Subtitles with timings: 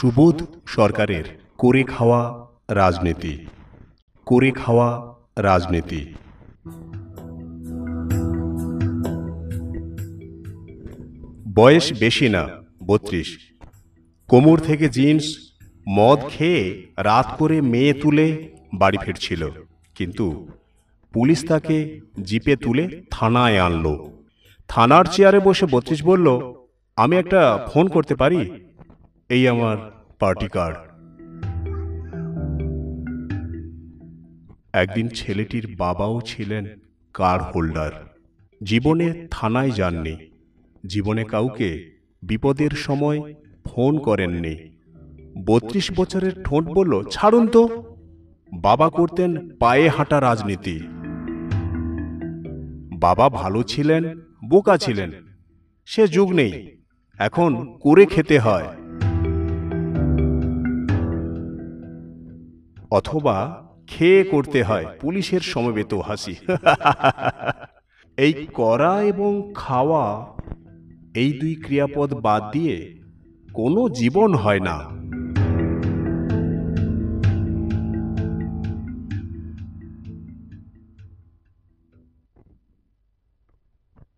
[0.00, 1.24] সুবোধ সরকারের
[1.58, 3.46] করে খাওয়া রাজনীতি।
[4.26, 6.14] করে খাওয়া রাজনীতি।
[11.54, 12.48] বয়স বেশি না,
[12.86, 13.38] বত্রিশ।
[14.28, 15.36] কোমর থেকে জিন্স,
[15.88, 19.50] মদ খেয়ে রাত করে মেয়ে তুলে বাড়ি ফিরছিল।
[19.94, 20.48] কিন্তু
[21.12, 24.12] পুলিশ তাকে জিপে তুলে থানায় আনলো।
[24.68, 26.54] থানার চেয়ারে বসে বত্রিশ বলল,
[26.96, 28.69] আমি একটা ফোন করতে পারি?
[29.30, 29.76] এই আমার
[30.18, 30.76] পার্টি কার্ড
[34.72, 36.66] একদিন ছেলেটির বাবাও ছিলেন
[37.14, 37.90] কার হোল্ডার
[38.62, 40.16] জীবনে থানায় যাননি।
[40.86, 41.90] জীবনে কাউকে
[42.22, 43.34] বিপদের সময়
[43.66, 44.56] ফোন করেননি।
[45.46, 47.84] বত্রিশ বছরের ঠোঁট বলল, ছাড়ুন তো।
[48.52, 50.80] বাবা করতেন পায়ে হাঁটা রাজনীতি।
[52.98, 55.10] বাবা ভালো ছিলেন, বোকা ছিলেন।
[55.86, 56.78] সে যুগ নেই।
[57.18, 58.79] এখন করে খেতে হয়।
[62.90, 66.34] অথবা খেয়ে করতে হয় পুলিশের সমবেত হাসি।
[68.18, 70.36] এই করা এবং খাওয়া,
[71.14, 73.00] এই দুই ক্রিয়াপদ বাদ দিয়ে
[73.54, 74.99] কোনো জীবন হয় না।